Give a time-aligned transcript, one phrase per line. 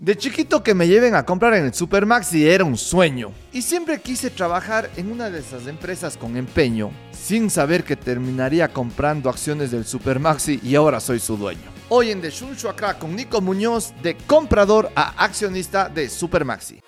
[0.00, 3.32] De chiquito que me lleven a comprar en el Supermaxi era un sueño.
[3.52, 8.72] Y siempre quise trabajar en una de esas empresas con empeño, sin saber que terminaría
[8.72, 11.70] comprando acciones del Supermaxi y ahora soy su dueño.
[11.90, 12.30] Hoy en The
[12.66, 16.80] acá con Nico Muñoz, de comprador a accionista de Supermaxi.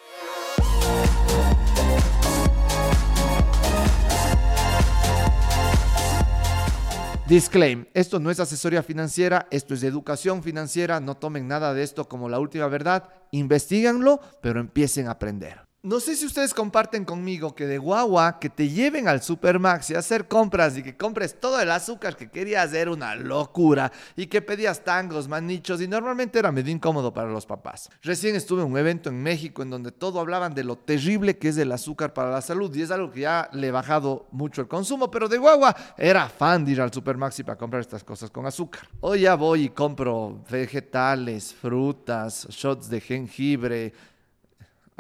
[7.33, 12.07] Disclaim, esto no es asesoría financiera, esto es educación financiera, no tomen nada de esto
[12.07, 15.72] como la última verdad, investiguenlo, pero empiecen a aprender.
[15.84, 19.98] No sé si ustedes comparten conmigo que de guagua que te lleven al Supermaxi a
[19.98, 24.41] hacer compras y que compres todo el azúcar que querías era una locura y que
[24.41, 27.91] pedías tangos, manichos y normalmente era medio incómodo para los papás.
[28.00, 31.48] Recién estuve en un evento en México en donde todo hablaban de lo terrible que
[31.48, 34.60] es el azúcar para la salud y es algo que ya le he bajado mucho
[34.60, 38.30] el consumo, pero de guagua era fan de ir al Supermaxi para comprar estas cosas
[38.30, 38.83] con azúcar.
[39.00, 43.92] Hoy ya voy y compro vegetales, frutas, shots de jengibre,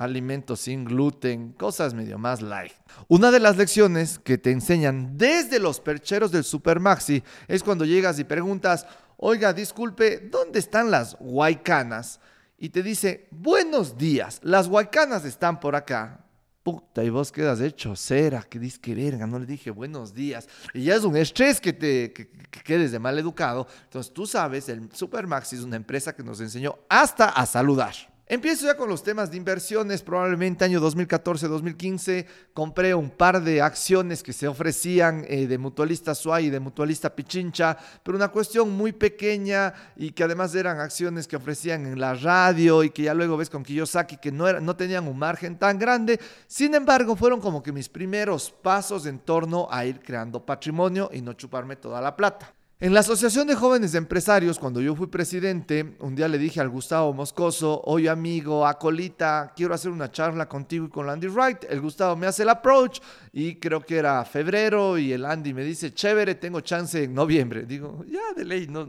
[0.02, 2.72] alimentos sin gluten, cosas medio más light.
[3.08, 8.18] Una de las lecciones que te enseñan desde los percheros del Supermaxi es cuando llegas
[8.18, 8.86] y preguntas,
[9.16, 12.20] oiga, disculpe, ¿dónde están las guaycanas?
[12.58, 16.24] Y te dice, buenos días, las guaycanas están por acá.
[16.62, 20.48] Puta, y vos quedas hecho cera, que dices que verga, no le dije buenos días.
[20.72, 22.28] Y ya es un estrés que te que
[22.62, 23.66] quedes de mal educado.
[23.84, 28.11] Entonces tú sabes, el Supermaxi es una empresa que nos enseñó hasta a saludar.
[28.26, 30.00] Empiezo ya con los temas de inversiones.
[30.00, 36.46] Probablemente año 2014-2015 compré un par de acciones que se ofrecían eh, de Mutualista Suay
[36.46, 41.36] y de Mutualista Pichincha, pero una cuestión muy pequeña y que además eran acciones que
[41.36, 45.08] ofrecían en la radio y que ya luego ves con Kiyosaki que no, no tenían
[45.08, 46.20] un margen tan grande.
[46.46, 51.20] Sin embargo, fueron como que mis primeros pasos en torno a ir creando patrimonio y
[51.20, 52.54] no chuparme toda la plata.
[52.82, 56.68] En la Asociación de Jóvenes Empresarios, cuando yo fui presidente, un día le dije al
[56.68, 61.58] Gustavo Moscoso, oye amigo, Acolita, quiero hacer una charla contigo y con Andy Wright.
[61.68, 62.98] El Gustavo me hace el approach
[63.32, 67.66] y creo que era febrero y el Andy me dice, chévere, tengo chance en noviembre.
[67.66, 68.88] Digo, ya de ley, no,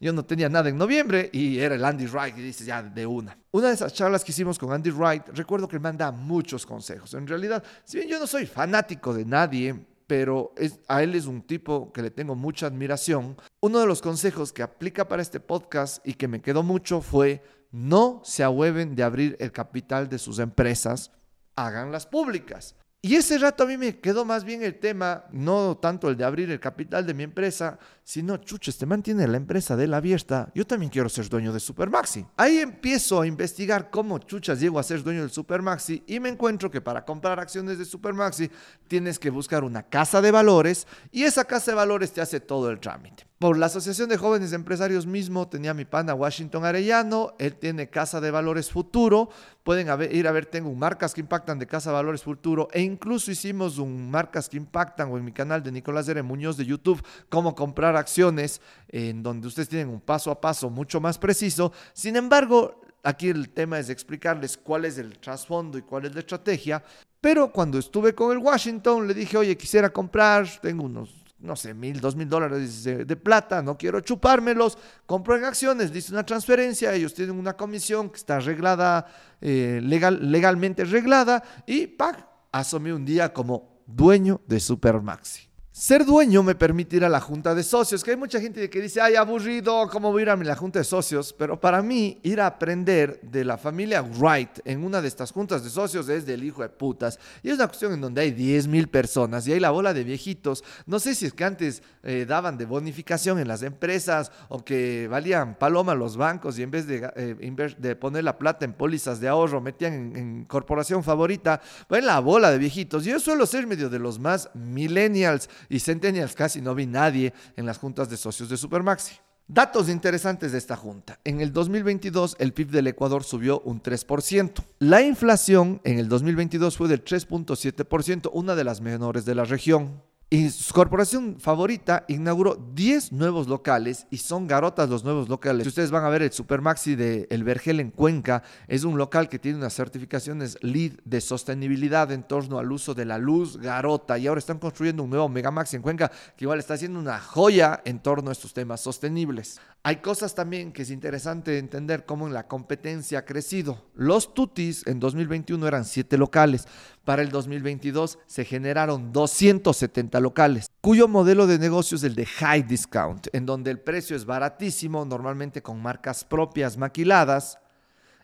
[0.00, 3.04] yo no tenía nada en noviembre y era el Andy Wright y dice, ya de
[3.04, 3.36] una.
[3.50, 7.12] Una de esas charlas que hicimos con Andy Wright, recuerdo que me manda muchos consejos.
[7.12, 10.52] En realidad, si bien yo no soy fanático de nadie, pero
[10.88, 13.34] a él es un tipo que le tengo mucha admiración.
[13.60, 17.42] Uno de los consejos que aplica para este podcast y que me quedó mucho fue
[17.70, 21.12] no se ahueven de abrir el capital de sus empresas,
[21.56, 22.76] háganlas públicas.
[23.00, 26.24] Y ese rato a mí me quedó más bien el tema, no tanto el de
[26.24, 30.50] abrir el capital de mi empresa, sino, chucha, este mantiene la empresa de la abierta,
[30.54, 32.26] yo también quiero ser dueño de Supermaxi.
[32.36, 36.70] Ahí empiezo a investigar cómo chuchas llego a ser dueño del Supermaxi y me encuentro
[36.70, 38.50] que para comprar acciones de Supermaxi
[38.88, 42.70] tienes que buscar una casa de valores y esa casa de valores te hace todo
[42.70, 43.26] el trámite.
[43.42, 48.20] Por la Asociación de Jóvenes Empresarios mismo tenía mi pana Washington Arellano, él tiene Casa
[48.20, 49.30] de Valores Futuro,
[49.64, 53.32] pueden ir a ver, tengo marcas que impactan de Casa de Valores Futuro e incluso
[53.32, 57.56] hicimos un marcas que impactan en mi canal de Nicolás Dere Muñoz de YouTube, cómo
[57.56, 61.72] comprar acciones, en donde ustedes tienen un paso a paso mucho más preciso.
[61.92, 66.20] Sin embargo, aquí el tema es explicarles cuál es el trasfondo y cuál es la
[66.20, 66.82] estrategia.
[67.20, 71.74] Pero cuando estuve con el Washington, le dije, oye, quisiera comprar, tengo unos no sé,
[71.74, 76.94] mil, dos mil dólares de, plata, no quiero chupármelos, compro en acciones, dice una transferencia,
[76.94, 79.06] ellos tienen una comisión que está arreglada,
[79.40, 82.28] eh, legal, legalmente arreglada, y ¡pac!
[82.52, 85.51] asumí un día como dueño de Supermaxi.
[85.74, 88.78] Ser dueño me permite ir a la junta de socios, que hay mucha gente que
[88.78, 91.32] dice, ay, aburrido, ¿cómo voy a ir a la junta de socios?
[91.32, 95.64] Pero para mí, ir a aprender de la familia Wright en una de estas juntas
[95.64, 97.18] de socios es del hijo de putas.
[97.42, 100.04] Y es una cuestión en donde hay 10 mil personas y hay la bola de
[100.04, 100.62] viejitos.
[100.84, 105.08] No sé si es que antes eh, daban de bonificación en las empresas o que
[105.08, 109.28] valían paloma los bancos y en vez de, eh, poner la plata en pólizas de
[109.28, 111.62] ahorro, metían en, corporación favorita.
[111.90, 113.06] Va en la bola de viejitos.
[113.06, 117.66] Yo suelo ser medio de los más millennials y Centennials casi no vi nadie en
[117.66, 119.14] las juntas de socios de Supermaxi.
[119.48, 121.18] Datos interesantes de esta junta.
[121.24, 124.64] En el 2022 el PIB del Ecuador subió un 3%.
[124.78, 130.00] La inflación en el 2022 fue del 3.7%, una de las menores de la región.
[130.32, 135.64] Y su corporación favorita inauguró 10 nuevos locales y son garotas los nuevos locales.
[135.64, 139.28] Si ustedes van a ver el Supermaxi de El Vergel en Cuenca, es un local
[139.28, 144.16] que tiene unas certificaciones LEED de sostenibilidad en torno al uso de la luz garota.
[144.16, 147.82] Y ahora están construyendo un nuevo Megamaxi en Cuenca que igual está haciendo una joya
[147.84, 149.60] en torno a estos temas sostenibles.
[149.84, 153.84] Hay cosas también que es interesante entender cómo en la competencia ha crecido.
[153.96, 156.68] Los tutis en 2021 eran 7 locales.
[157.04, 162.62] Para el 2022 se generaron 270 locales, cuyo modelo de negocio es el de high
[162.62, 167.58] discount, en donde el precio es baratísimo, normalmente con marcas propias maquiladas,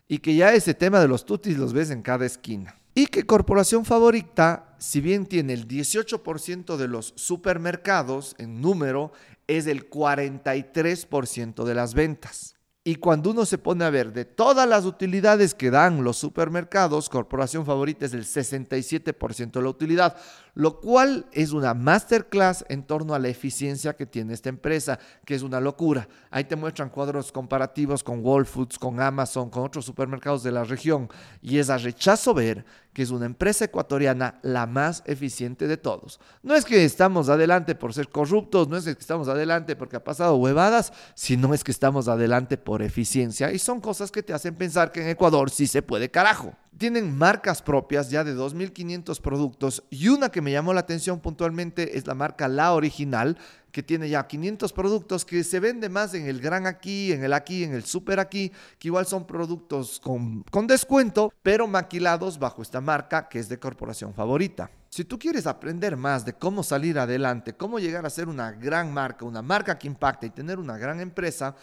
[0.07, 2.79] y que ya ese tema de los tutis los ves en cada esquina.
[2.95, 9.11] Y que Corporación Favorita, si bien tiene el 18% de los supermercados en número,
[9.49, 12.55] es el 43% de las ventas.
[12.83, 17.09] Y cuando uno se pone a ver de todas las utilidades que dan los supermercados,
[17.09, 20.15] Corporación Favorita es el 67% de la utilidad,
[20.53, 25.35] lo cual es una masterclass en torno a la eficiencia que tiene esta empresa, que
[25.35, 26.07] es una locura.
[26.31, 30.63] Ahí te muestran cuadros comparativos con Whole Foods, con Amazon, con otros supermercados de la
[30.63, 31.09] región.
[31.41, 36.19] Y es a rechazo ver que es una empresa ecuatoriana la más eficiente de todos.
[36.43, 40.03] No es que estamos adelante por ser corruptos, no es que estamos adelante porque ha
[40.03, 44.55] pasado huevadas, sino es que estamos adelante por eficiencia y son cosas que te hacen
[44.55, 46.55] pensar que en Ecuador sí se puede carajo.
[46.77, 51.95] Tienen marcas propias ya de 2.500 productos y una que me llamó la atención puntualmente
[51.95, 53.37] es la marca La Original,
[53.71, 57.33] que tiene ya 500 productos que se vende más en el Gran Aquí, en el
[57.33, 62.81] Aquí, en el Super Aquí, que igual son productos con, descuento, pero maquilados bajo esta
[62.81, 64.71] marca que es de corporación favorita.
[64.89, 68.91] Si tú quieres aprender más de cómo salir adelante, cómo llegar a ser una gran
[68.91, 71.55] marca, una marca que impacta y tener una gran empresa,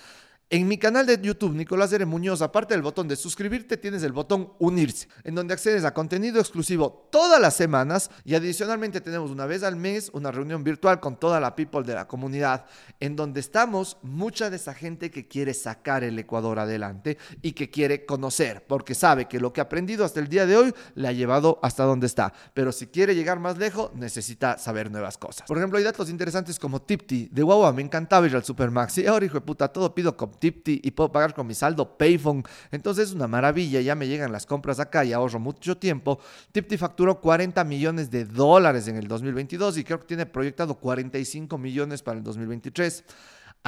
[0.48, 2.06] en mi canal de YouTube, Nicolás R.
[2.06, 6.38] Muñoz, aparte del botón de suscribirte, tienes el botón unirse, en donde accedes a contenido
[6.38, 11.18] exclusivo todas las semanas y adicionalmente tenemos una vez al mes una reunión virtual con
[11.18, 12.66] toda la people de la comunidad,
[13.00, 17.68] en donde estamos mucha de esa gente que quiere sacar el Ecuador adelante y que
[17.68, 21.08] quiere conocer, porque sabe que lo que ha aprendido hasta el día de hoy le
[21.08, 22.32] ha llevado hasta donde está.
[22.54, 25.48] Pero si quiere llegar más lejos, necesita saber nuevas cosas.
[25.48, 29.06] Por ejemplo, hay datos interesantes como Tipti, de guau, me encantaba ir al Supermax y
[29.08, 32.42] ahora, hijo de puta, todo pido con Tipti y puedo pagar con mi saldo Payphone.
[32.70, 36.18] Entonces es una maravilla, ya me llegan las compras acá y ahorro mucho tiempo.
[36.52, 41.58] Tipti facturó 40 millones de dólares en el 2022 y creo que tiene proyectado 45
[41.58, 43.04] millones para el 2023.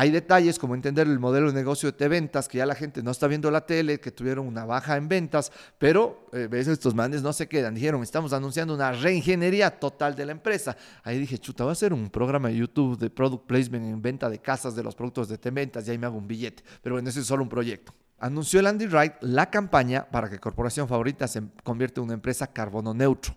[0.00, 3.10] Hay detalles como entender el modelo de negocio de ventas, que ya la gente no
[3.10, 7.20] está viendo la tele, que tuvieron una baja en ventas, pero eh, ves, estos manes
[7.20, 7.74] no se quedan.
[7.74, 10.76] Dijeron, estamos anunciando una reingeniería total de la empresa.
[11.02, 14.30] Ahí dije, chuta, va a ser un programa de YouTube de product placement en venta
[14.30, 16.62] de casas de los productos de Teventas y ahí me hago un billete.
[16.80, 17.92] Pero bueno, ese es solo un proyecto.
[18.20, 22.46] Anunció el Andy Wright la campaña para que Corporación Favorita se convierta en una empresa
[22.46, 23.34] carbono neutro.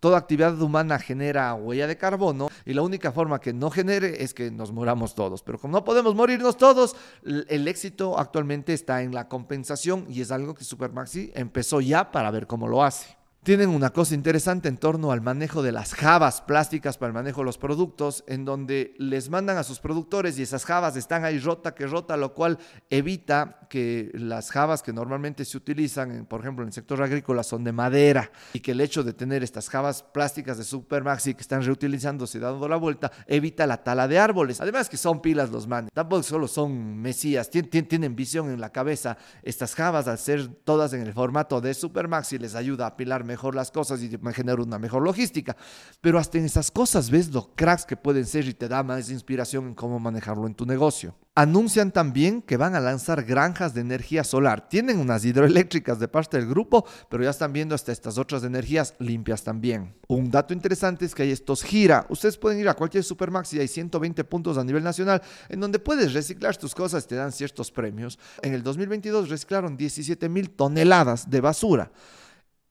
[0.00, 4.34] Toda actividad humana genera huella de carbono y la única forma que no genere es
[4.34, 5.42] que nos moramos todos.
[5.42, 10.30] Pero como no podemos morirnos todos, el éxito actualmente está en la compensación y es
[10.30, 13.16] algo que Supermaxi empezó ya para ver cómo lo hace
[13.46, 17.42] tienen una cosa interesante en torno al manejo de las jabas plásticas para el manejo
[17.42, 21.38] de los productos, en donde les mandan a sus productores y esas jabas están ahí
[21.38, 22.58] rota que rota, lo cual
[22.90, 27.62] evita que las jabas que normalmente se utilizan, por ejemplo, en el sector agrícola son
[27.62, 31.62] de madera y que el hecho de tener estas jabas plásticas de Supermaxi que están
[31.62, 34.60] reutilizándose dando la vuelta evita la tala de árboles.
[34.60, 39.16] Además que son pilas los manes, tampoco solo son mesías, tienen, visión en la cabeza.
[39.44, 43.35] Estas jabas al ser todas en el formato de Supermaxi les ayuda a pilar mejor
[43.36, 45.54] mejor las cosas y generar una mejor logística.
[46.00, 49.10] Pero hasta en esas cosas ves lo cracks que pueden ser y te da más
[49.10, 51.14] inspiración en cómo manejarlo en tu negocio.
[51.34, 54.70] Anuncian también que van a lanzar granjas de energía solar.
[54.70, 58.94] Tienen unas hidroeléctricas de parte del grupo, pero ya están viendo hasta estas otras energías
[59.00, 59.94] limpias también.
[60.08, 62.06] Un dato interesante es que hay estos gira.
[62.08, 65.78] Ustedes pueden ir a cualquier Supermax y hay 120 puntos a nivel nacional en donde
[65.78, 68.18] puedes reciclar tus cosas y te dan ciertos premios.
[68.40, 71.90] En el 2022 reciclaron 17 mil toneladas de basura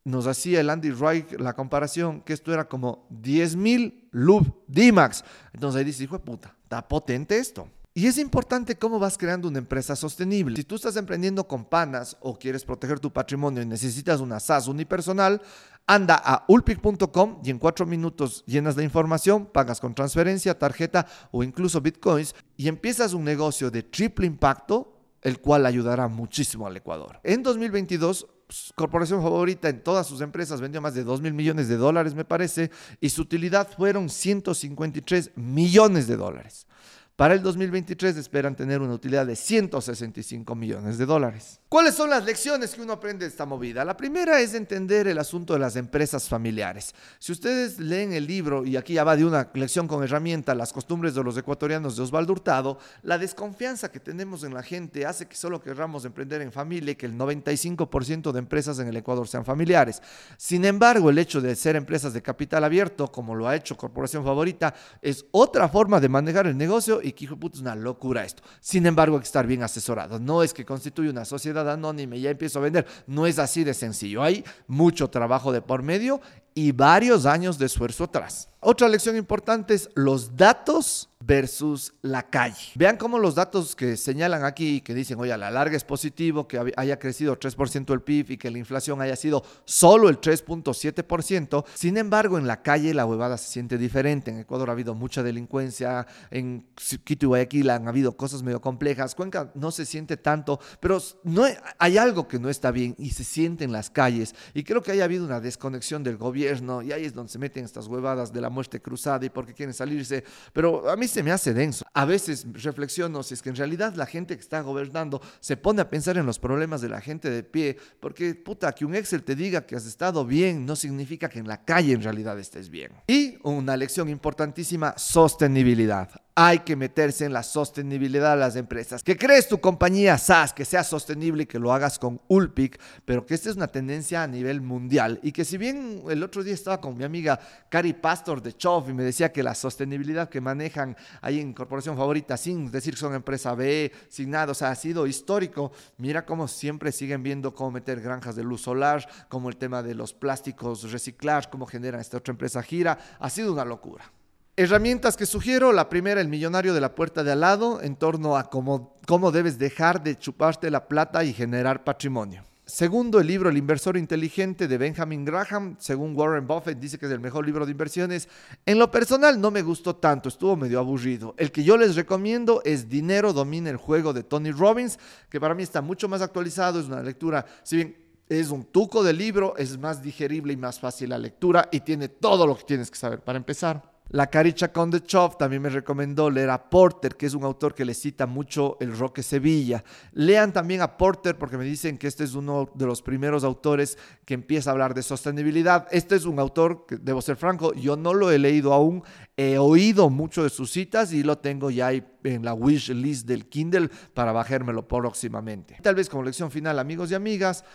[0.05, 5.25] nos hacía el Andy Wright la comparación que esto era como 10.000 Lube D-Max.
[5.51, 7.67] Entonces ahí dice, hijo de puta, está potente esto.
[7.97, 10.57] Y es importante cómo vas creando una empresa sostenible.
[10.57, 14.67] Si tú estás emprendiendo con panas o quieres proteger tu patrimonio y necesitas una SaaS
[14.67, 15.41] unipersonal,
[15.87, 21.41] anda a ulpic.com y en cuatro minutos llenas de información, pagas con transferencia, tarjeta o
[21.41, 27.19] incluso bitcoins y empiezas un negocio de triple impacto, el cual ayudará muchísimo al Ecuador.
[27.23, 28.34] En 2022 pues,
[28.75, 32.25] corporación favorita en todas sus empresas vendió más de 2 mil millones de dólares, me
[32.25, 32.71] parece,
[33.01, 36.67] y su utilidad fueron 153 millones de dólares.
[37.15, 41.61] Para el 2023 esperan tener una utilidad de 165 millones de dólares.
[41.69, 43.85] ¿Cuáles son las lecciones que uno aprende de esta movida?
[43.85, 46.93] La primera es entender el asunto de las empresas familiares.
[47.19, 50.73] Si ustedes leen el libro, y aquí ya va de una lección con herramienta, Las
[50.73, 55.25] costumbres de los ecuatorianos de Osvaldo Hurtado, la desconfianza que tenemos en la gente hace
[55.25, 59.25] que solo querramos emprender en familia y que el 95% de empresas en el Ecuador
[59.29, 60.01] sean familiares.
[60.35, 64.25] Sin embargo, el hecho de ser empresas de capital abierto, como lo ha hecho Corporación
[64.25, 68.23] Favorita, es otra forma de manejar el negocio y que hijo puta es una locura
[68.23, 68.41] esto.
[68.59, 70.19] Sin embargo, hay que estar bien asesorado.
[70.19, 72.85] No es que constituye una sociedad anónima y ya empiezo a vender.
[73.05, 74.23] No es así de sencillo.
[74.23, 76.19] Hay mucho trabajo de por medio
[76.55, 78.49] y varios años de esfuerzo atrás.
[78.59, 82.71] Otra lección importante es los datos versus la calle.
[82.75, 86.47] Vean cómo los datos que señalan aquí, que dicen, oye, a la larga es positivo
[86.47, 91.65] que haya crecido 3% el PIB y que la inflación haya sido solo el 3.7%.
[91.73, 94.31] Sin embargo, en la calle la huevada se siente diferente.
[94.31, 96.67] En Ecuador ha habido mucha delincuencia, en
[97.03, 99.15] Quito y Guayaquil han habido cosas medio complejas.
[99.15, 101.45] Cuenca no se siente tanto, pero no
[101.79, 104.35] hay algo que no está bien y se siente en las calles.
[104.53, 107.65] Y creo que haya habido una desconexión del gobierno y ahí es donde se meten
[107.65, 110.23] estas huevadas de la muerte cruzada y porque quieren salirse.
[110.53, 111.85] Pero a mí se me hace denso.
[111.93, 115.81] A veces reflexiono si es que en realidad la gente que está gobernando se pone
[115.81, 119.23] a pensar en los problemas de la gente de pie, porque puta, que un Excel
[119.23, 122.69] te diga que has estado bien no significa que en la calle en realidad estés
[122.69, 122.91] bien.
[123.07, 129.01] Y una lección importantísima, sostenibilidad hay que meterse en la sostenibilidad de las empresas.
[129.01, 133.25] Que crees tu compañía SaaS que sea sostenible y que lo hagas con Ulpic, pero
[133.25, 136.53] que esta es una tendencia a nivel mundial y que si bien el otro día
[136.53, 137.39] estaba con mi amiga
[137.69, 141.95] Cari Pastor de Chof y me decía que la sostenibilidad que manejan ahí en Corporación
[141.95, 145.71] Favorita, sin decir que son empresa B, sin nada, o sea, ha sido histórico.
[145.97, 149.95] Mira cómo siempre siguen viendo cómo meter granjas de luz solar, como el tema de
[149.95, 154.11] los plásticos reciclar, cómo generan esta otra empresa gira, ha sido una locura.
[154.57, 158.37] Herramientas que sugiero, la primera, el millonario de la puerta de al lado, en torno
[158.37, 162.45] a cómo, cómo debes dejar de chuparte la plata y generar patrimonio.
[162.65, 167.11] Segundo, el libro El inversor inteligente de Benjamin Graham, según Warren Buffett, dice que es
[167.11, 168.29] el mejor libro de inversiones.
[168.65, 171.35] En lo personal no me gustó tanto, estuvo medio aburrido.
[171.37, 174.97] El que yo les recomiendo es Dinero domina el juego de Tony Robbins,
[175.29, 177.97] que para mí está mucho más actualizado, es una lectura, si bien
[178.29, 182.07] es un tuco de libro, es más digerible y más fácil la lectura y tiene
[182.07, 183.94] todo lo que tienes que saber para empezar.
[184.09, 187.85] La Caricha Conde Chov también me recomendó leer a Porter, que es un autor que
[187.85, 189.83] le cita mucho el Roque Sevilla.
[190.13, 193.97] Lean también a Porter porque me dicen que este es uno de los primeros autores
[194.23, 195.87] que empieza a hablar de sostenibilidad.
[195.89, 199.03] Este es un autor, que debo ser franco, yo no lo he leído aún,
[199.37, 203.47] he oído mucho de sus citas y lo tengo ya en la wish list del
[203.47, 205.77] Kindle para bajármelo próximamente.
[205.81, 207.65] Tal vez como lección final, amigos y amigas,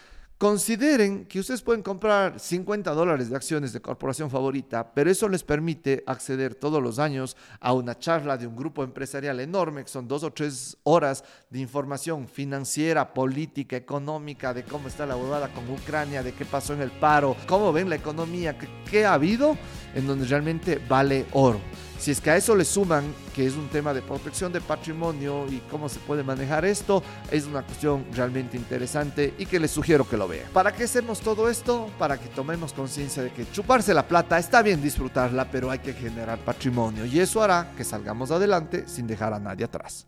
[0.41, 5.45] Consideren que ustedes pueden comprar 50 dólares de acciones de corporación favorita, pero eso les
[5.45, 10.09] permite acceder todos los años a una charla de un grupo empresarial enorme, que son
[10.09, 15.69] dos o tres horas de información financiera, política, económica, de cómo está la huevada con
[15.69, 18.57] Ucrania, de qué pasó en el paro, cómo ven la economía,
[18.91, 19.59] qué, ha habido,
[19.95, 21.61] en donde realmente vale oro.
[22.01, 25.45] Si es que a eso le suman que es un tema de protección de patrimonio
[25.51, 30.09] y cómo se puede manejar esto, es una cuestión realmente interesante y que les sugiero
[30.09, 30.49] que lo vean.
[30.51, 31.91] ¿Para qué hacemos todo esto?
[31.99, 35.93] Para que tomemos conciencia de que chuparse la plata está bien disfrutarla, pero hay que
[35.93, 40.07] generar patrimonio y eso hará que salgamos adelante sin dejar a nadie atrás.